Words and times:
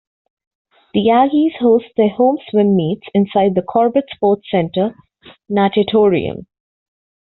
The 0.95 1.09
Aggies 1.11 1.57
host 1.59 1.85
their 1.95 2.09
home 2.09 2.39
swim 2.49 2.75
meets 2.75 3.05
inside 3.13 3.53
the 3.53 3.61
Corbett 3.61 4.05
Sports 4.15 4.47
Center 4.49 4.95
Natatorium. 5.47 6.47